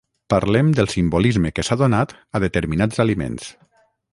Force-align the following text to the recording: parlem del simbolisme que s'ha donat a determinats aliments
parlem 0.33 0.69
del 0.79 0.89
simbolisme 0.93 1.51
que 1.59 1.65
s'ha 1.67 1.77
donat 1.83 2.15
a 2.41 2.45
determinats 2.45 3.05
aliments 3.07 3.53